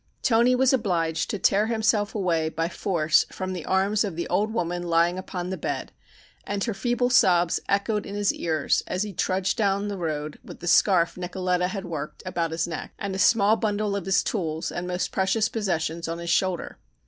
Toni 0.23 0.55
was 0.55 0.73
obliged 0.73 1.29
to 1.29 1.37
tear 1.37 1.67
himself 1.67 2.15
away 2.15 2.49
by 2.49 2.67
force 2.67 3.27
from 3.31 3.53
the 3.53 3.65
arms 3.67 4.03
of 4.03 4.15
the 4.15 4.27
old 4.29 4.51
woman 4.51 4.81
lying 4.81 5.19
upon 5.19 5.51
the 5.51 5.57
bed, 5.59 5.91
and 6.43 6.63
her 6.63 6.73
feeble 6.73 7.11
sobs 7.11 7.59
echoed 7.69 8.07
in 8.07 8.15
his 8.15 8.33
ears 8.33 8.81
as 8.87 9.03
he 9.03 9.13
trudged 9.13 9.57
down 9.57 9.89
the 9.89 9.99
road 9.99 10.39
with 10.43 10.59
the 10.59 10.65
scarf 10.67 11.17
Nicoletta 11.17 11.67
had 11.67 11.85
worked 11.85 12.23
about 12.25 12.49
his 12.49 12.67
neck, 12.67 12.95
and 12.97 13.13
a 13.13 13.19
small 13.19 13.55
bundle 13.57 13.95
of 13.95 14.05
his 14.05 14.23
tools 14.23 14.71
and 14.71 14.87
most 14.87 15.11
precious 15.11 15.47
possessions 15.49 16.07
on 16.07 16.17
his 16.17 16.31
shoulder. 16.31 16.79